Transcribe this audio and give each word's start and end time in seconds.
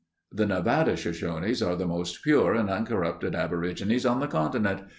"The 0.31 0.47
Nevada 0.47 0.95
Shoshones 0.97 1.61
are 1.63 1.75
the 1.75 1.85
most 1.85 2.23
pure 2.23 2.55
and 2.55 2.71
uncorrupted 2.71 3.35
aborigines 3.35 4.03
on 4.03 4.19
the 4.19 4.25
continent... 4.25 4.81